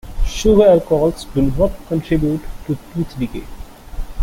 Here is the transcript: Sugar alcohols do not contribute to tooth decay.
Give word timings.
Sugar 0.25 0.65
alcohols 0.65 1.25
do 1.25 1.43
not 1.59 1.69
contribute 1.87 2.41
to 2.65 2.75
tooth 2.95 3.19
decay. 3.19 3.43